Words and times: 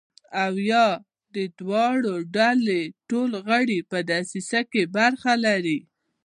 او 0.43 0.53
یا 0.71 0.85
د 1.35 1.37
دواړو 1.59 2.13
ډلو 2.35 2.79
ټول 3.09 3.31
غړي 3.47 3.79
په 3.91 3.97
دسیسه 4.11 4.59
کې 4.71 4.83
برخه 4.97 5.33
لري. 5.45 5.79